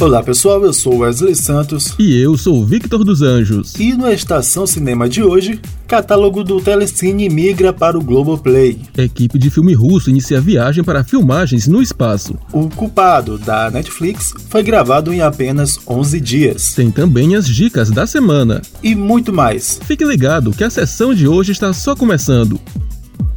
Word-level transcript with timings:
Olá 0.00 0.22
pessoal, 0.22 0.64
eu 0.64 0.72
sou 0.72 1.00
Wesley 1.00 1.34
Santos. 1.34 1.94
E 1.98 2.18
eu 2.18 2.34
sou 2.34 2.64
Victor 2.64 3.04
dos 3.04 3.20
Anjos. 3.20 3.74
E 3.78 3.92
no 3.92 4.10
Estação 4.10 4.66
Cinema 4.66 5.06
de 5.06 5.22
hoje, 5.22 5.60
catálogo 5.86 6.42
do 6.42 6.58
Telecine 6.58 7.28
migra 7.28 7.70
para 7.70 7.98
o 7.98 8.02
Globoplay. 8.02 8.80
Equipe 8.96 9.38
de 9.38 9.50
filme 9.50 9.74
russo 9.74 10.08
inicia 10.08 10.40
viagem 10.40 10.82
para 10.82 11.04
filmagens 11.04 11.66
no 11.68 11.82
espaço. 11.82 12.34
O 12.50 12.70
Culpado, 12.70 13.36
da 13.36 13.70
Netflix, 13.70 14.32
foi 14.48 14.62
gravado 14.62 15.12
em 15.12 15.20
apenas 15.20 15.78
11 15.86 16.18
dias. 16.18 16.72
Tem 16.72 16.90
também 16.90 17.36
as 17.36 17.46
dicas 17.46 17.90
da 17.90 18.06
semana. 18.06 18.62
E 18.82 18.94
muito 18.94 19.34
mais. 19.34 19.78
Fique 19.84 20.02
ligado 20.02 20.52
que 20.52 20.64
a 20.64 20.70
sessão 20.70 21.12
de 21.12 21.28
hoje 21.28 21.52
está 21.52 21.74
só 21.74 21.94
começando. 21.94 22.58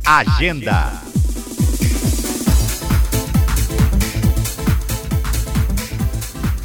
Agenda. 0.05 1.02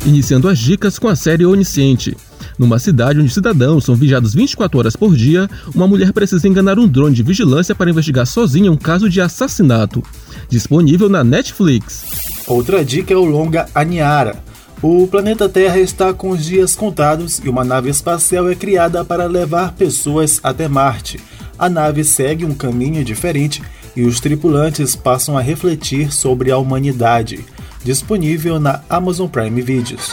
Iniciando 0.09 0.49
as 0.49 0.59
dicas 0.59 0.99
com 0.99 1.07
a 1.07 1.15
série 1.15 1.45
Onisciente. 1.45 2.17
Numa 2.59 2.79
cidade 2.79 3.21
onde 3.21 3.33
cidadãos 3.33 3.85
são 3.85 3.95
vigiados 3.95 4.35
24 4.35 4.79
horas 4.79 4.97
por 4.97 5.15
dia, 5.15 5.49
uma 5.75 5.87
mulher 5.87 6.13
precisa 6.13 6.49
enganar 6.49 6.79
um 6.79 6.89
drone 6.89 7.15
de 7.15 7.23
vigilância 7.23 7.75
para 7.75 7.91
investigar 7.91 8.27
sozinha 8.27 8.73
um 8.73 8.77
caso 8.77 9.09
de 9.09 9.21
assassinato. 9.21 10.03
Disponível 10.49 11.09
na 11.09 11.23
Netflix. 11.23 12.05
Outra 12.47 12.85
dica 12.85 13.13
é 13.13 13.17
o 13.17 13.25
longa 13.25 13.69
Aniara. 13.75 14.43
O 14.83 15.07
planeta 15.07 15.49
Terra 15.49 15.79
está 15.79 16.13
com 16.13 16.31
os 16.31 16.45
dias 16.45 16.75
contados 16.75 17.41
e 17.45 17.49
uma 17.49 17.65
nave 17.65 17.91
espacial 17.91 18.49
é 18.49 18.55
criada 18.55 19.05
para 19.05 19.27
levar 19.27 19.73
pessoas 19.73 20.41
até 20.43 20.69
Marte. 20.69 21.21
A 21.59 21.69
nave 21.69 22.05
segue 22.05 22.45
um 22.45 22.55
caminho 22.55 23.05
diferente 23.05 23.63
e 23.95 24.03
os 24.03 24.21
tripulantes 24.21 24.95
passam 24.95 25.37
a 25.37 25.43
refletir 25.43 26.13
sobre 26.13 26.51
a 26.51 26.59
humanidade 26.59 27.45
disponível 27.85 28.59
na 28.61 28.83
Amazon 28.89 29.29
Prime 29.29 29.61
Videos. 29.63 30.13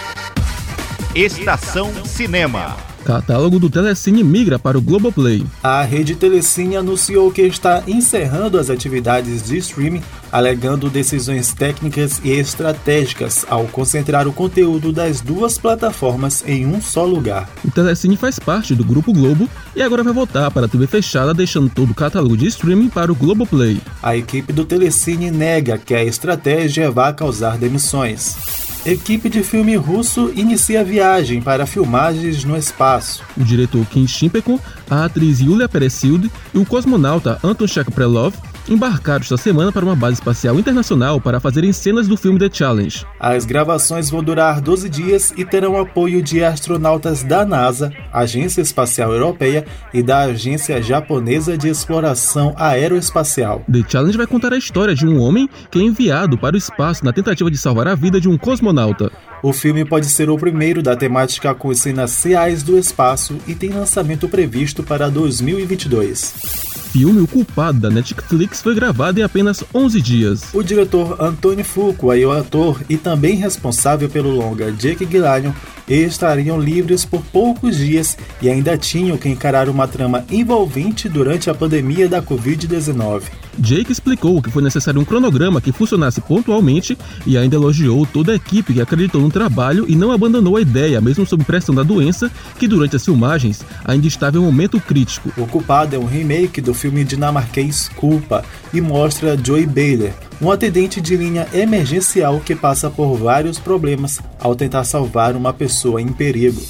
Estação 1.13 1.91
Cinema. 2.05 2.94
Catálogo 3.05 3.59
do 3.59 3.69
Telecine 3.69 4.23
migra 4.23 4.57
para 4.57 4.79
o 4.79 4.81
Globoplay. 4.81 5.45
A 5.61 5.83
rede 5.83 6.15
Telecine 6.15 6.75
anunciou 6.75 7.31
que 7.31 7.43
está 7.43 7.83
encerrando 7.87 8.57
as 8.57 8.71
atividades 8.71 9.43
de 9.43 9.57
streaming, 9.57 10.01
alegando 10.31 10.89
decisões 10.89 11.53
técnicas 11.53 12.19
e 12.23 12.31
estratégicas 12.31 13.45
ao 13.47 13.67
concentrar 13.67 14.27
o 14.27 14.33
conteúdo 14.33 14.91
das 14.91 15.21
duas 15.21 15.59
plataformas 15.59 16.43
em 16.47 16.65
um 16.65 16.81
só 16.81 17.05
lugar. 17.05 17.47
O 17.63 17.69
Telecine 17.69 18.17
faz 18.17 18.39
parte 18.39 18.73
do 18.73 18.83
Grupo 18.83 19.13
Globo 19.13 19.47
e 19.75 19.83
agora 19.83 20.03
vai 20.03 20.11
voltar 20.11 20.49
para 20.49 20.65
a 20.65 20.69
TV 20.69 20.87
fechada, 20.87 21.31
deixando 21.31 21.69
todo 21.69 21.91
o 21.91 21.95
catálogo 21.95 22.35
de 22.35 22.47
streaming 22.47 22.89
para 22.89 23.11
o 23.11 23.15
Globoplay. 23.15 23.79
A 24.01 24.17
equipe 24.17 24.51
do 24.51 24.65
Telecine 24.65 25.29
nega 25.29 25.77
que 25.77 25.93
a 25.93 26.03
estratégia 26.03 26.89
vá 26.89 27.13
causar 27.13 27.59
demissões. 27.59 28.64
Equipe 28.85 29.29
de 29.29 29.41
filme 29.41 29.75
russo 29.75 30.31
inicia 30.35 30.83
viagem 30.83 31.41
para 31.41 31.65
filmagens 31.65 32.43
no 32.43 32.55
espaço. 32.55 33.23
O 33.35 33.43
diretor 33.43 33.83
Kim 33.87 34.07
Shimpekon, 34.07 34.59
a 34.87 35.05
atriz 35.05 35.39
Yulia 35.39 35.67
Peresild 35.67 36.31
e 36.53 36.57
o 36.59 36.65
cosmonauta 36.65 37.39
Anton 37.43 37.65
Shekprelov 37.65 38.35
embarcaram 38.67 39.21
esta 39.21 39.37
semana 39.37 39.71
para 39.71 39.85
uma 39.85 39.95
base 39.95 40.15
espacial 40.15 40.59
internacional 40.59 41.21
para 41.21 41.39
fazerem 41.39 41.71
cenas 41.71 42.07
do 42.07 42.17
filme 42.17 42.39
The 42.39 42.49
Challenge. 42.51 43.05
As 43.19 43.45
gravações 43.45 44.09
vão 44.09 44.23
durar 44.23 44.61
12 44.61 44.89
dias 44.89 45.33
e 45.37 45.45
terão 45.45 45.77
apoio 45.77 46.21
de 46.21 46.43
astronautas 46.43 47.23
da 47.23 47.45
NASA, 47.45 47.91
Agência 48.11 48.61
Espacial 48.61 49.13
Europeia 49.13 49.65
e 49.93 50.01
da 50.01 50.19
Agência 50.19 50.81
Japonesa 50.81 51.57
de 51.57 51.69
Exploração 51.69 52.53
Aeroespacial. 52.57 53.63
The 53.71 53.83
Challenge 53.87 54.17
vai 54.17 54.27
contar 54.27 54.53
a 54.53 54.57
história 54.57 54.95
de 54.95 55.05
um 55.05 55.19
homem 55.19 55.49
que 55.69 55.79
é 55.79 55.83
enviado 55.83 56.37
para 56.37 56.55
o 56.55 56.57
espaço 56.57 57.05
na 57.05 57.13
tentativa 57.13 57.51
de 57.51 57.57
salvar 57.57 57.87
a 57.87 57.95
vida 57.95 58.19
de 58.19 58.27
um 58.27 58.37
cosmonauta. 58.37 59.11
O 59.43 59.53
filme 59.53 59.85
pode 59.85 60.07
ser 60.07 60.29
o 60.29 60.37
primeiro 60.37 60.81
da 60.81 60.95
temática 60.95 61.53
com 61.53 61.73
cenas 61.75 62.23
reais 62.23 62.63
do 62.63 62.77
espaço 62.77 63.37
e 63.47 63.53
tem 63.53 63.69
lançamento 63.69 64.27
previsto 64.27 64.81
para 64.81 65.09
2022 65.09 66.75
filme 66.95 67.19
O 67.19 67.27
Culpado 67.27 67.77
da 67.77 67.89
Netflix 67.89 68.54
foi 68.61 68.75
gravado 68.75 69.19
em 69.19 69.23
apenas 69.23 69.63
11 69.73 70.01
dias. 70.01 70.53
O 70.53 70.63
diretor 70.63 71.21
Antônio 71.21 71.63
Fuqua 71.63 72.17
e 72.17 72.25
o 72.25 72.31
ator 72.31 72.81
e 72.89 72.97
também 72.97 73.35
responsável 73.35 74.09
pelo 74.09 74.29
longa 74.29 74.71
Jake 74.71 75.05
Gyllenhaal 75.05 75.53
estariam 75.87 76.59
livres 76.59 77.05
por 77.05 77.21
poucos 77.21 77.77
dias 77.77 78.17
e 78.41 78.49
ainda 78.49 78.77
tinham 78.77 79.17
que 79.17 79.29
encarar 79.29 79.69
uma 79.69 79.87
trama 79.87 80.25
envolvente 80.29 81.07
durante 81.07 81.49
a 81.49 81.53
pandemia 81.53 82.09
da 82.09 82.21
Covid-19. 82.21 83.23
Jake 83.57 83.91
explicou 83.91 84.41
que 84.41 84.51
foi 84.51 84.61
necessário 84.61 84.99
um 84.99 85.05
cronograma 85.05 85.61
que 85.61 85.71
funcionasse 85.71 86.21
pontualmente 86.21 86.97
e 87.25 87.37
ainda 87.37 87.55
elogiou 87.55 88.05
toda 88.05 88.31
a 88.31 88.35
equipe 88.35 88.73
que 88.73 88.81
acreditou 88.81 89.21
no 89.21 89.29
trabalho 89.29 89.85
e 89.87 89.95
não 89.95 90.11
abandonou 90.11 90.57
a 90.57 90.61
ideia, 90.61 91.01
mesmo 91.01 91.25
sob 91.25 91.43
pressão 91.43 91.73
da 91.73 91.83
doença, 91.83 92.31
que 92.59 92.67
durante 92.67 92.95
as 92.95 93.05
filmagens 93.05 93.63
ainda 93.83 94.07
estava 94.07 94.37
em 94.37 94.39
um 94.39 94.45
momento 94.45 94.79
crítico. 94.79 95.31
O 95.37 95.47
Culpado 95.47 95.95
é 95.95 95.99
um 95.99 96.05
remake 96.05 96.61
do 96.61 96.73
filme 96.73 97.03
dinamarquês 97.03 97.89
Culpa 97.95 98.43
e 98.73 98.81
mostra 98.81 99.37
Joey 99.41 99.65
Baylor, 99.65 100.11
um 100.41 100.51
atendente 100.51 100.99
de 100.99 101.15
linha 101.15 101.47
emergencial 101.53 102.39
que 102.39 102.55
passa 102.55 102.89
por 102.89 103.15
vários 103.15 103.59
problemas 103.59 104.19
ao 104.39 104.55
tentar 104.55 104.83
salvar 104.83 105.35
uma 105.35 105.53
pessoa 105.53 106.01
em 106.01 106.07
perigo. 106.07 106.61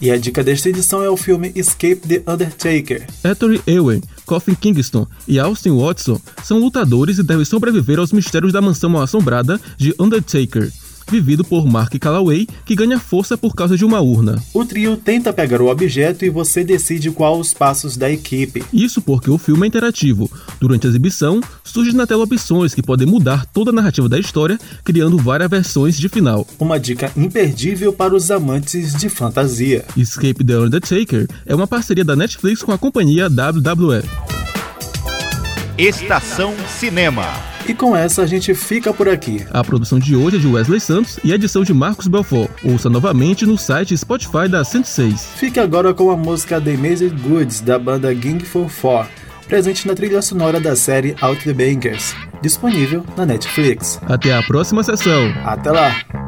E 0.00 0.10
a 0.10 0.16
dica 0.18 0.44
desta 0.44 0.68
edição 0.68 1.02
é 1.02 1.08
o 1.08 1.16
filme 1.16 1.52
Escape 1.54 1.96
the 1.96 2.22
Undertaker. 2.30 3.06
Ettore 3.24 3.62
Ewen, 3.66 4.02
Coffin 4.26 4.54
Kingston 4.54 5.06
e 5.26 5.38
Austin 5.38 5.70
Watson 5.70 6.20
são 6.44 6.58
lutadores 6.58 7.18
e 7.18 7.22
devem 7.22 7.44
sobreviver 7.44 7.98
aos 7.98 8.12
mistérios 8.12 8.52
da 8.52 8.60
mansão 8.60 9.00
assombrada 9.00 9.60
de 9.78 9.94
Undertaker 9.98 10.70
vivido 11.08 11.44
por 11.44 11.66
Mark 11.66 11.94
Calloway, 11.98 12.46
que 12.64 12.74
ganha 12.74 12.98
força 12.98 13.36
por 13.36 13.54
causa 13.54 13.76
de 13.76 13.84
uma 13.84 14.00
urna. 14.00 14.42
O 14.52 14.64
trio 14.64 14.96
tenta 14.96 15.32
pegar 15.32 15.60
o 15.60 15.68
objeto 15.68 16.24
e 16.24 16.30
você 16.30 16.64
decide 16.64 17.10
qual 17.10 17.38
os 17.38 17.54
passos 17.54 17.96
da 17.96 18.10
equipe. 18.10 18.64
Isso 18.72 19.00
porque 19.00 19.30
o 19.30 19.38
filme 19.38 19.64
é 19.64 19.68
interativo. 19.68 20.30
Durante 20.60 20.86
a 20.86 20.90
exibição, 20.90 21.40
surgem 21.64 21.94
na 21.94 22.06
tela 22.06 22.24
opções 22.24 22.74
que 22.74 22.82
podem 22.82 23.06
mudar 23.06 23.46
toda 23.46 23.70
a 23.70 23.74
narrativa 23.74 24.08
da 24.08 24.18
história, 24.18 24.58
criando 24.84 25.18
várias 25.18 25.50
versões 25.50 25.96
de 25.96 26.08
final. 26.08 26.46
Uma 26.58 26.78
dica 26.78 27.10
imperdível 27.16 27.92
para 27.92 28.14
os 28.14 28.30
amantes 28.30 28.94
de 28.94 29.08
fantasia. 29.08 29.84
Escape 29.96 30.44
the 30.44 30.58
Undertaker 30.58 31.26
é 31.44 31.54
uma 31.54 31.66
parceria 31.66 32.04
da 32.04 32.16
Netflix 32.16 32.62
com 32.62 32.72
a 32.72 32.78
companhia 32.78 33.26
WWE. 33.26 34.02
Estação 35.78 36.54
Cinema. 36.78 37.55
E 37.68 37.74
com 37.74 37.96
essa 37.96 38.22
a 38.22 38.26
gente 38.26 38.54
fica 38.54 38.92
por 38.92 39.08
aqui. 39.08 39.44
A 39.50 39.64
produção 39.64 39.98
de 39.98 40.14
hoje 40.14 40.36
é 40.36 40.38
de 40.38 40.46
Wesley 40.46 40.80
Santos 40.80 41.18
e 41.24 41.32
a 41.32 41.34
edição 41.34 41.64
de 41.64 41.74
Marcos 41.74 42.06
Belfort. 42.06 42.50
Ouça 42.62 42.88
novamente 42.88 43.44
no 43.44 43.58
site 43.58 43.96
Spotify 43.96 44.48
da 44.48 44.62
106. 44.62 45.30
Fique 45.36 45.58
agora 45.58 45.92
com 45.92 46.10
a 46.10 46.16
música 46.16 46.60
The 46.60 46.74
Amazing 46.74 47.16
Goods 47.26 47.60
da 47.60 47.78
banda 47.78 48.10
for 48.44 48.68
Four, 48.68 49.06
presente 49.48 49.86
na 49.86 49.94
trilha 49.94 50.22
sonora 50.22 50.60
da 50.60 50.76
série 50.76 51.16
Out 51.20 51.42
the 51.42 51.52
Bankers, 51.52 52.14
disponível 52.40 53.04
na 53.16 53.26
Netflix. 53.26 54.00
Até 54.06 54.32
a 54.32 54.42
próxima 54.42 54.82
sessão. 54.82 55.34
Até 55.44 55.70
lá! 55.72 56.25